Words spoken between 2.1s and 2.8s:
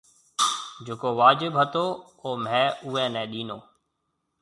او ميه